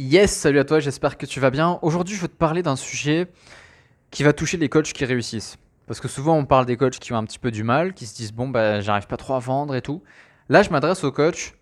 [0.00, 1.80] Yes, salut à toi, j'espère que tu vas bien.
[1.82, 3.26] Aujourd'hui, je veux te parler d'un sujet
[4.12, 5.56] qui va toucher les coachs qui réussissent.
[5.88, 8.06] Parce que souvent, on parle des coachs qui ont un petit peu du mal, qui
[8.06, 10.04] se disent bon, bah, j'arrive pas trop à vendre et tout.
[10.48, 11.56] Là, je m'adresse aux coachs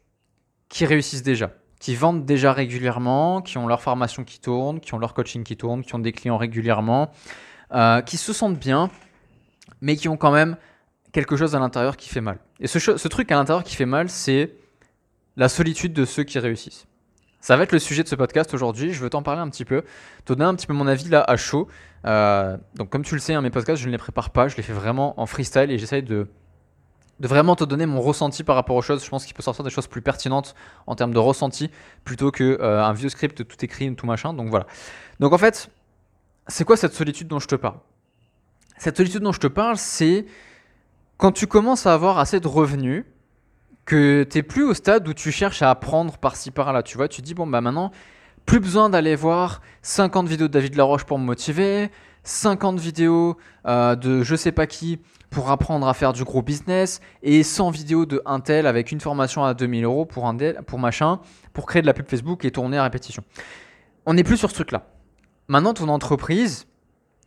[0.68, 4.98] qui réussissent déjà, qui vendent déjà régulièrement, qui ont leur formation qui tourne, qui ont
[4.98, 7.10] leur coaching qui tourne, qui ont des clients régulièrement,
[7.72, 8.90] euh, qui se sentent bien,
[9.80, 10.58] mais qui ont quand même
[11.10, 12.38] quelque chose à l'intérieur qui fait mal.
[12.60, 14.52] Et ce truc à l'intérieur qui fait mal, c'est
[15.36, 16.86] la solitude de ceux qui réussissent.
[17.46, 18.92] Ça va être le sujet de ce podcast aujourd'hui.
[18.92, 19.84] Je veux t'en parler un petit peu,
[20.24, 21.68] te donner un petit peu mon avis là à chaud.
[22.04, 24.48] Euh, donc, comme tu le sais, hein, mes podcasts, je ne les prépare pas.
[24.48, 26.26] Je les fais vraiment en freestyle et j'essaye de,
[27.20, 29.04] de vraiment te donner mon ressenti par rapport aux choses.
[29.04, 30.56] Je pense qu'il peut sortir des choses plus pertinentes
[30.88, 31.70] en termes de ressenti
[32.04, 34.34] plutôt qu'un euh, vieux script tout écrit, tout machin.
[34.34, 34.66] Donc voilà.
[35.20, 35.70] Donc en fait,
[36.48, 37.78] c'est quoi cette solitude dont je te parle?
[38.76, 40.26] Cette solitude dont je te parle, c'est
[41.16, 43.04] quand tu commences à avoir assez de revenus
[43.86, 46.82] que tu n'es plus au stade où tu cherches à apprendre par-ci par-là.
[46.82, 47.92] Tu vois, tu dis, bon, bah maintenant,
[48.44, 51.90] plus besoin d'aller voir 50 vidéos de David Laroche pour me motiver,
[52.24, 57.00] 50 vidéos euh, de je sais pas qui pour apprendre à faire du gros business
[57.22, 61.20] et 100 vidéos de Intel avec une formation à 2000 euros pour, un pour machin,
[61.52, 63.22] pour créer de la pub Facebook et tourner à répétition.
[64.06, 64.86] On n'est plus sur ce truc-là.
[65.48, 66.66] Maintenant, ton entreprise,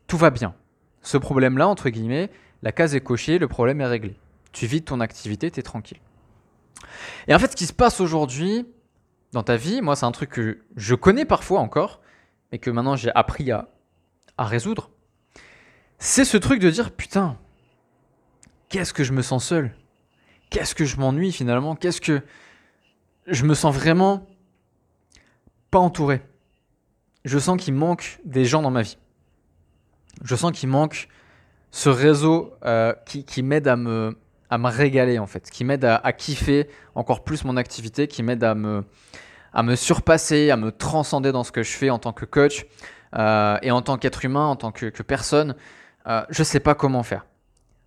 [0.07, 0.53] tout va bien.
[1.01, 2.29] Ce problème-là, entre guillemets,
[2.63, 4.15] la case est cochée, le problème est réglé.
[4.51, 5.99] Tu vides ton activité, tu es tranquille.
[7.27, 8.67] Et en fait, ce qui se passe aujourd'hui
[9.31, 12.01] dans ta vie, moi, c'est un truc que je connais parfois encore,
[12.51, 13.67] mais que maintenant j'ai appris à,
[14.37, 14.89] résoudre.
[15.97, 17.37] C'est ce truc de dire putain,
[18.69, 19.75] qu'est-ce que je me sens seul?
[20.49, 21.75] Qu'est-ce que je m'ennuie finalement?
[21.75, 22.21] Qu'est-ce que
[23.27, 24.25] je me sens vraiment
[25.69, 26.21] pas entouré?
[27.25, 28.97] Je sens qu'il manque des gens dans ma vie.
[30.23, 31.09] Je sens qu'il manque
[31.71, 34.17] ce réseau euh, qui m'aide à me,
[34.49, 38.43] à me régaler en fait, qui m'aide à, kiffer encore plus mon activité, qui m'aide
[38.43, 38.83] à me,
[39.53, 42.65] à me surpasser, à me transcender dans ce que je fais en tant que coach
[43.15, 45.55] euh, et en tant qu'être humain, en tant que, personne.
[46.07, 47.25] Euh, je sais pas comment faire.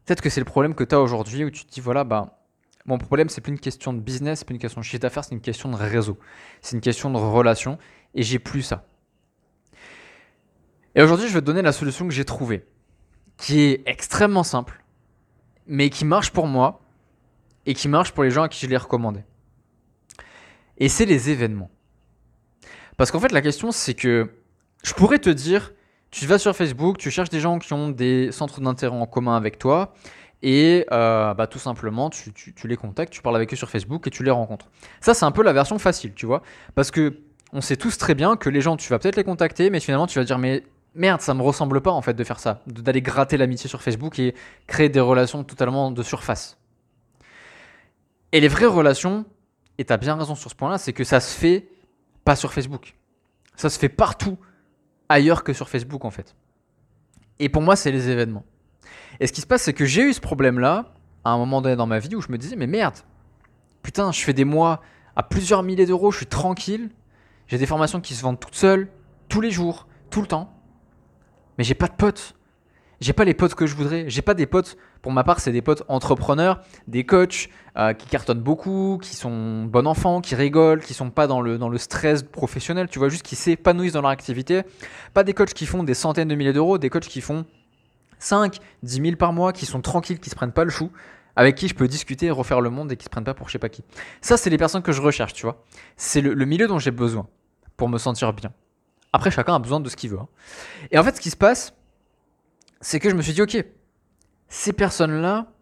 [0.05, 2.39] Peut-être que c'est le problème que tu as aujourd'hui où tu te dis voilà, bah,
[2.87, 5.25] mon problème c'est plus une question de business, c'est plus une question de chiffre d'affaires,
[5.25, 6.19] c'est une question de réseau,
[6.61, 7.79] c'est une question de relation
[8.15, 8.85] et j'ai plus ça.
[10.95, 12.67] Et aujourd'hui, je vais te donner la solution que j'ai trouvée,
[13.39, 14.82] qui est extrêmement simple
[15.67, 16.81] mais qui marche pour moi
[17.67, 19.21] et qui marche pour les gens à qui je l'ai recommandé.
[20.79, 21.71] Et c'est les événements.
[22.97, 24.31] Parce qu'en fait, la question, c'est que
[24.83, 25.73] je pourrais te dire,
[26.11, 29.37] tu vas sur Facebook, tu cherches des gens qui ont des centres d'intérêt en commun
[29.37, 29.95] avec toi,
[30.43, 32.33] et euh, bah, tout simplement, tu,
[32.65, 34.67] les contactes, tu parles avec eux sur Facebook et tu les rencontres.
[35.01, 36.43] Ça, c'est un peu la version facile, tu vois.
[36.75, 37.21] Parce que
[37.53, 40.07] on sait tous très bien que les gens, tu vas peut-être les contacter, mais finalement,
[40.07, 43.03] tu vas dire, mais merde, ça me ressemble pas en fait de faire ça, d'aller
[43.03, 44.35] gratter l'amitié sur Facebook et
[44.67, 46.59] créer des relations totalement de surface.
[48.33, 49.25] Et les vraies relations,
[49.79, 51.69] et tu as bien raison sur ce point-là, c'est que ça se fait
[52.25, 52.95] pas sur Facebook.
[53.57, 54.39] Ça se fait partout
[55.09, 56.35] ailleurs que sur Facebook en fait.
[57.39, 58.45] Et pour moi, c'est les événements.
[59.21, 61.77] Et ce qui se passe, c'est que j'ai eu ce problème-là à un moment donné
[61.77, 62.97] dans ma vie où je me disais, mais merde,
[63.83, 64.81] putain, je fais des mois
[65.17, 66.91] à plusieurs milliers d'euros, je suis tranquille,
[67.47, 68.89] j'ai des formations qui se vendent toutes seules,
[69.29, 70.53] tous les jours, tout le temps
[71.59, 72.35] mais j'ai pas de potes.
[73.01, 74.09] J'ai pas les potes que je voudrais.
[74.09, 74.77] J'ai pas des potes.
[75.03, 79.65] Pour ma part, c'est des potes entrepreneurs, des coachs euh, qui cartonnent beaucoup, qui sont
[79.65, 82.89] bons enfants, qui rigolent, qui sont pas dans le, dans le stress professionnel.
[82.89, 84.63] Tu vois, juste qui s'épanouissent dans leur activité.
[85.15, 87.45] Pas des coachs qui font des centaines de milliers d'euros, des coachs qui font
[88.21, 90.93] 5, 10 000 par mois, qui sont tranquilles, qui se prennent pas le chou,
[91.35, 93.53] avec qui je peux discuter refaire le monde et qui se prennent pas pour je
[93.55, 93.83] sais pas qui.
[94.21, 95.65] Ça, c'est les personnes que je recherche, tu vois.
[95.97, 97.27] C'est le milieu dont j'ai besoin
[97.77, 98.53] pour me sentir bien.
[99.13, 100.19] Après, chacun a besoin de ce qu'il veut.
[100.19, 100.29] Hein.
[100.91, 101.75] Et en fait, ce qui se passe,
[102.81, 103.65] c'est que je me suis dit, ok,
[104.49, 105.53] ces personnes-là,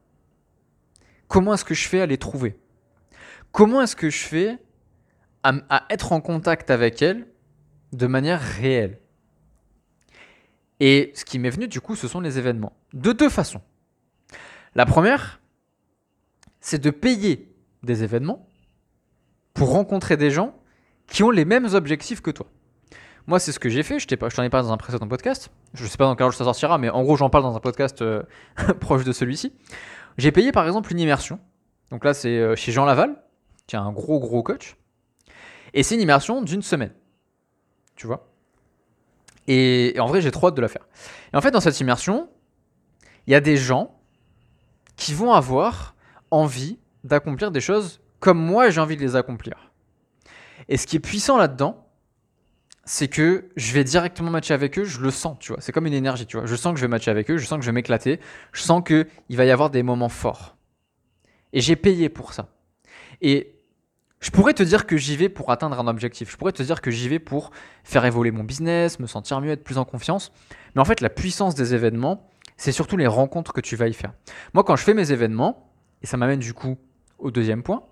[1.29, 2.59] comment est-ce que je fais à les trouver?
[3.53, 4.59] Comment est-ce que je fais
[5.43, 7.27] à, à, être en contact avec elles
[7.93, 9.01] de manière réelle?
[10.79, 12.73] Et ce qui m'est venu, du coup, ce sont les événements.
[12.93, 13.61] De deux façons.
[14.75, 15.41] La première,
[16.61, 17.53] c'est de payer
[17.83, 18.49] des événements
[19.53, 20.57] pour rencontrer des gens
[21.07, 22.47] qui ont les mêmes objectifs que toi.
[23.31, 24.01] Moi, c'est ce que j'ai fait.
[24.01, 25.53] Je t'en ai parlé dans un précédent podcast.
[25.73, 27.61] Je sais pas dans quel ordre ça sortira, mais en gros, j'en parle dans un
[27.61, 28.25] podcast euh,
[28.81, 29.53] proche de celui-ci.
[30.19, 31.39] J'ai payé par exemple une immersion.
[31.93, 33.23] Donc là, c'est euh, chez Jean Laval,
[33.69, 34.77] qui est un gros, gros coach.
[35.75, 36.93] Et c'est une immersion d'une semaine.
[37.95, 38.27] Tu vois?
[39.47, 40.89] Et, en vrai, j'ai trop hâte de la faire.
[41.33, 42.29] Et en fait, dans cette immersion,
[43.29, 43.97] il y a des gens
[44.97, 45.95] qui vont avoir
[46.33, 49.71] envie d'accomplir des choses comme moi j'ai envie de les accomplir.
[50.69, 51.87] Et ce qui est puissant là-dedans,
[52.93, 55.61] c'est que je vais directement matcher avec eux, je le sens, tu vois.
[55.61, 56.47] C'est comme une énergie, tu vois.
[56.47, 58.19] Je sens que je vais matcher avec eux, je sens que je vais m'éclater,
[58.51, 59.07] je sens qu'il
[59.37, 60.57] va y avoir des moments forts.
[61.53, 62.49] Et j'ai payé pour ça.
[63.23, 63.61] Et
[64.21, 66.31] Je pourrais te dire que j'y vais pour atteindre un objectif.
[66.31, 67.53] Je pourrais te dire que j'y vais pour
[67.85, 70.31] faire évoluer mon business, me sentir mieux, être plus en confiance.
[70.75, 72.29] Mais en fait, la puissance des événements,
[72.59, 74.13] c'est surtout les rencontres que tu vas y faire.
[74.53, 75.73] Moi, quand je fais mes événements,
[76.03, 76.77] et ça m'amène du coup
[77.19, 77.83] au deuxième point,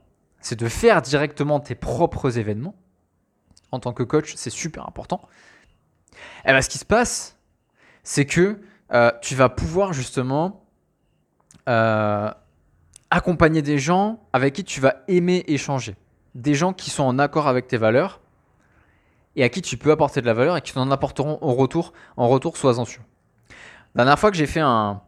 [0.40, 2.74] c'est de faire directement tes propres événements.
[3.70, 5.20] En tant que coach, c'est super important.
[6.12, 6.16] Et
[6.46, 7.38] eh bien, ce qui se passe,
[8.02, 8.60] c'est que
[8.92, 10.64] euh, tu vas pouvoir justement
[11.68, 12.30] euh,
[13.10, 15.96] accompagner des gens avec qui tu vas aimer échanger
[16.38, 18.20] des gens qui sont en accord avec tes valeurs
[19.36, 21.92] et à qui tu peux apporter de la valeur et qui t'en apporteront en retour.
[22.16, 23.02] En retour, sois-en sûr.
[23.94, 25.00] La dernière fois que j'ai fait un,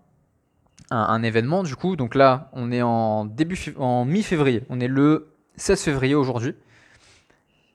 [0.90, 4.64] un, événement, du coup, donc là, on est en début, en mi-février.
[4.68, 6.54] On est le 16 février aujourd'hui.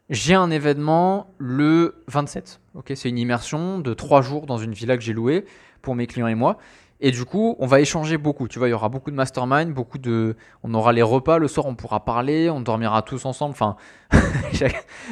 [0.09, 2.59] J'ai un événement le 27.
[2.75, 5.45] Ok, c'est une immersion de trois jours dans une villa que j'ai louée
[5.81, 6.57] pour mes clients et moi.
[7.01, 8.47] Et du coup, on va échanger beaucoup.
[8.47, 10.35] Tu vois, il y aura beaucoup de mastermind, beaucoup de.
[10.63, 13.51] On aura les repas le soir, on pourra parler, on dormira tous ensemble.
[13.51, 13.77] Enfin,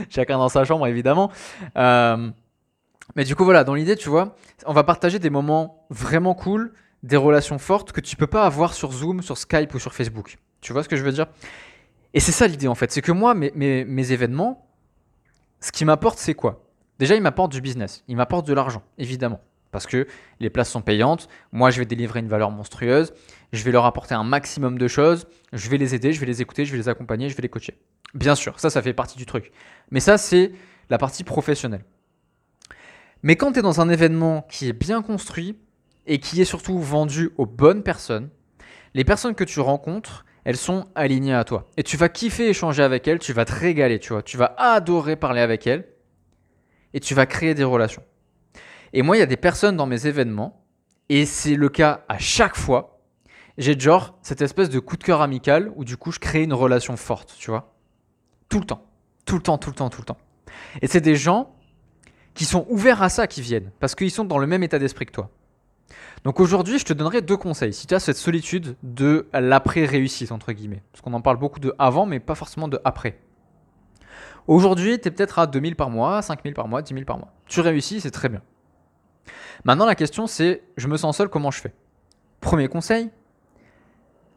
[0.10, 1.32] chacun dans sa chambre, évidemment.
[1.76, 2.30] Euh,
[3.16, 4.36] mais du coup, voilà, dans l'idée, tu vois,
[4.66, 8.74] on va partager des moments vraiment cool, des relations fortes que tu peux pas avoir
[8.74, 10.38] sur Zoom, sur Skype ou sur Facebook.
[10.62, 11.26] Tu vois ce que je veux dire?
[12.14, 12.92] Et c'est ça l'idée, en fait.
[12.92, 14.64] C'est que moi, mes événements,
[15.64, 16.64] ce qui m'apporte, c'est quoi?
[17.00, 18.04] Déjà, ils m'apportent du business.
[18.08, 19.42] Ils m'apportent de l'argent, évidemment
[19.74, 20.08] parce que
[20.40, 21.28] les places sont payantes.
[21.52, 23.12] Moi, je vais délivrer une valeur monstrueuse.
[23.52, 25.28] Je vais leur apporter un maximum de choses.
[25.52, 27.50] Je vais les aider, je vais les écouter, je vais les accompagner, je vais les
[27.50, 27.78] coacher.
[28.14, 29.52] Bien sûr, ça, ça fait partie du truc.
[29.90, 30.54] Mais ça, c'est
[30.90, 31.84] la partie professionnelle.
[33.24, 35.58] Mais quand tu es dans un événement qui est bien construit
[36.06, 38.30] et qui est surtout vendu aux bonnes personnes,
[38.94, 41.70] les personnes que tu rencontres, elles sont alignées à toi.
[41.78, 44.24] Et tu vas kiffer échanger avec elles, tu vas te régaler, tu vois.
[44.24, 45.88] Tu vas adorer parler avec elles
[46.94, 48.04] et tu vas créer des relations.
[48.94, 50.66] Et moi, il y a des personnes dans mes événements,
[51.10, 53.02] et c'est le cas à chaque fois.
[53.58, 56.54] J'ai genre cette espèce de coup de cœur amical où du coup je crée une
[56.54, 57.76] relation forte, tu vois.
[58.50, 58.86] Tout le temps.
[59.26, 60.18] Tout le temps, tout le temps, tout le temps.
[60.82, 61.56] Et c'est des gens
[62.34, 65.06] qui sont ouverts à ça qui viennent, parce qu'ils sont dans le même état d'esprit
[65.06, 65.30] que toi.
[66.24, 67.74] Donc aujourd'hui, je te donnerai deux conseils.
[67.74, 71.74] Si tu as cette solitude de l'après-réussite, entre guillemets, parce qu'on en parle beaucoup de
[71.80, 73.20] avant, mais pas forcément de après.
[74.48, 77.34] Aujourd'hui, tu es peut-être à 2000 par mois, 5000 par mois, 10 000 par mois.
[77.46, 78.42] Tu réussis, c'est très bien.
[79.64, 81.74] Maintenant, la question, c'est je me sens seul, comment je fais?
[82.42, 83.10] Premier conseil,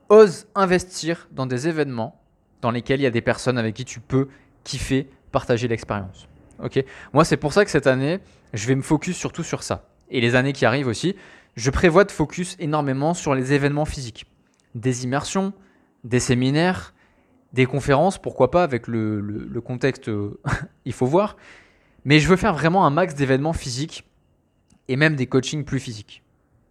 [0.08, 2.20] ose investir dans des événements
[2.62, 4.28] dans lesquels il y a des personnes avec qui tu peux
[4.64, 6.28] kiffer, partager l'expérience.
[6.62, 6.84] Ok?
[7.12, 8.20] Moi, c'est pour ça que cette année,
[8.54, 9.88] je vais me focus surtout sur ça.
[10.10, 11.16] Et les années qui arrivent aussi,
[11.56, 14.26] je prévois de focus énormément sur les événements physiques.
[14.74, 15.52] Des immersions,
[16.04, 16.94] des séminaires,
[17.52, 20.10] des conférences, pourquoi pas avec le, le contexte,
[20.84, 21.36] il faut voir.
[22.04, 24.04] Mais je veux faire vraiment un max d'événements physiques
[24.88, 26.22] et même des coachings plus physiques.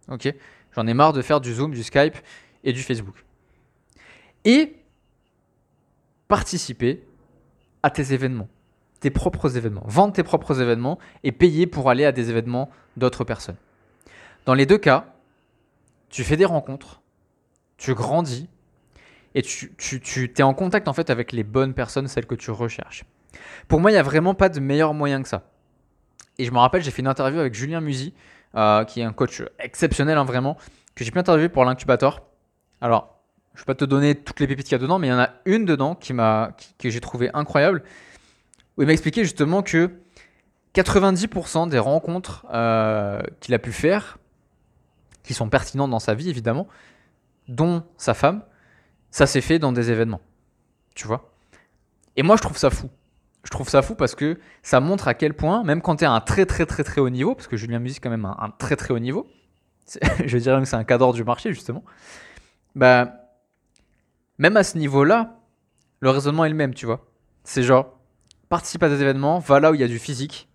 [0.08, 0.32] Ok?
[0.74, 2.16] J'en ai marre de faire du Zoom, du Skype
[2.64, 3.24] et du Facebook.
[4.44, 4.76] Et
[6.28, 7.02] participer
[7.82, 8.48] à tes événements,
[9.06, 9.84] tes propres événements.
[9.86, 13.54] Vendre tes propres événements et payer pour aller à des événements d'autres personnes.
[14.46, 15.14] Dans les deux cas,
[16.08, 17.02] tu fais des rencontres,
[17.76, 18.48] tu grandis
[19.36, 22.50] et tu, tu, es en contact en fait avec les bonnes personnes, celles que tu
[22.50, 23.04] recherches.
[23.68, 25.44] Pour moi, il n'y a vraiment pas de meilleur moyen que ça.
[26.38, 28.12] Et je me rappelle, j'ai fait une interview avec Julien Musi,
[28.56, 30.56] euh, qui est un coach exceptionnel, hein, vraiment,
[30.96, 32.22] que j'ai pu interviewer pour l'incubateur.
[32.80, 33.20] Alors,
[33.54, 35.10] je ne vais pas te donner toutes les pépites qu'il y a dedans, mais il
[35.10, 37.84] y en a une dedans qui m'a, que j'ai trouvé incroyable,
[38.76, 39.90] où il m'a expliqué justement que
[40.74, 44.18] 90% des rencontres euh, qu'il a pu faire,
[45.22, 46.66] qui sont pertinentes dans sa vie évidemment,
[47.48, 48.42] dont sa femme,
[49.10, 50.20] ça s'est fait dans des événements.
[50.94, 51.32] Tu vois?
[52.16, 52.90] Et moi, je trouve ça fou
[53.46, 56.06] je trouve ça fou parce que ça montre à quel point, même quand tu es
[56.06, 58.36] à un très très très très haut niveau, parce que Julien Musique quand même un,
[58.40, 59.28] un très très haut niveau,
[60.24, 61.84] je dirais que c'est un cadre du marché justement,
[62.74, 63.20] bah,
[64.38, 65.38] même à ce niveau-là,
[66.00, 67.06] le raisonnement est le même, tu vois.
[67.44, 67.95] C'est genre,
[68.48, 70.48] participe à des événements, va là où il y a du physique,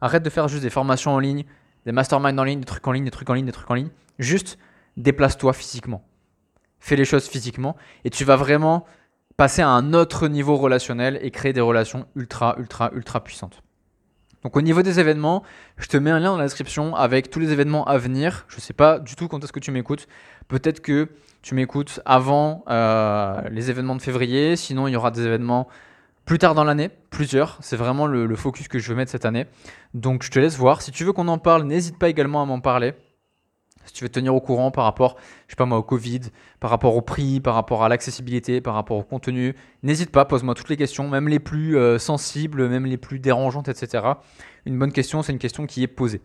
[0.00, 1.44] arrête de faire juste des formations en ligne,
[1.86, 3.74] des masterminds en ligne, des trucs en ligne, des trucs en ligne, des trucs en
[3.74, 4.58] ligne, juste
[4.96, 6.04] déplace-toi physiquement.
[6.80, 8.84] Fais les choses physiquement et tu vas vraiment
[9.36, 13.62] passer à un autre niveau relationnel et créer des relations ultra, ultra, ultra puissantes.
[14.42, 15.44] Donc au niveau des événements,
[15.76, 18.44] je te mets un lien dans la description avec tous les événements à venir.
[18.48, 20.08] Je ne sais pas du tout quand est-ce que tu m'écoutes.
[20.48, 21.08] Peut-être que
[21.42, 24.56] tu m'écoutes avant euh, les événements de février.
[24.56, 25.68] Sinon, il y aura des événements
[26.24, 27.58] plus tard dans l'année, plusieurs.
[27.60, 29.46] C'est vraiment le, focus que je veux mettre cette année.
[29.94, 30.82] Donc je te laisse voir.
[30.82, 32.94] Si tu veux qu'on en parle, n'hésite pas également à m'en parler
[33.84, 36.20] si tu veux te tenir au courant par rapport, je sais pas moi, au Covid,
[36.60, 40.54] par rapport au prix, par rapport à l'accessibilité, par rapport au contenu, n'hésite pas, pose-moi
[40.54, 44.04] toutes les questions, même les plus euh, sensibles, même les plus dérangeantes, etc.
[44.66, 46.20] Une bonne question, c'est une question qui est posée.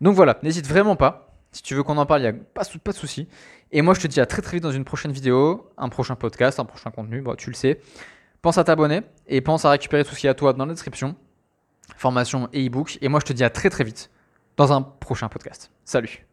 [0.00, 1.28] Donc voilà, n'hésite vraiment pas.
[1.52, 3.28] Si tu veux qu'on en parle, il n'y a pas, pas de souci.
[3.72, 6.14] Et moi, je te dis à très très vite dans une prochaine vidéo, un prochain
[6.14, 7.80] podcast, un prochain contenu, bon, tu le sais.
[8.42, 10.66] Pense à t'abonner et pense à récupérer tout ce qu'il y a à toi dans
[10.66, 11.14] la description,
[11.96, 12.98] formation et e-book.
[13.00, 14.10] Et moi, je te dis à très très vite
[14.56, 15.70] dans un prochain podcast.
[15.84, 16.26] Salut